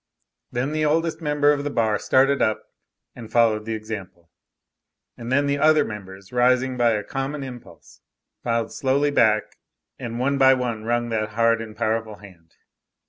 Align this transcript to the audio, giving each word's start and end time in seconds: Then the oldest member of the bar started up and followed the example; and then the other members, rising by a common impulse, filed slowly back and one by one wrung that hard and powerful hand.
Then 0.51 0.71
the 0.71 0.83
oldest 0.83 1.21
member 1.21 1.51
of 1.53 1.63
the 1.63 1.69
bar 1.69 1.99
started 1.99 2.41
up 2.41 2.63
and 3.15 3.31
followed 3.31 3.65
the 3.65 3.75
example; 3.75 4.31
and 5.15 5.31
then 5.31 5.45
the 5.45 5.59
other 5.59 5.85
members, 5.85 6.33
rising 6.33 6.75
by 6.75 6.93
a 6.93 7.03
common 7.03 7.43
impulse, 7.43 8.01
filed 8.43 8.71
slowly 8.73 9.11
back 9.11 9.59
and 9.99 10.17
one 10.17 10.39
by 10.39 10.55
one 10.55 10.85
wrung 10.85 11.09
that 11.09 11.29
hard 11.37 11.61
and 11.61 11.77
powerful 11.77 12.15
hand. 12.15 12.55